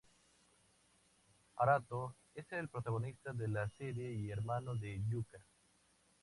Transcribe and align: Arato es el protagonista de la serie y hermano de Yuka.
Arato 1.57 2.15
es 2.33 2.51
el 2.53 2.69
protagonista 2.69 3.33
de 3.33 3.47
la 3.47 3.69
serie 3.77 4.11
y 4.11 4.31
hermano 4.31 4.73
de 4.73 4.99
Yuka. 5.07 5.37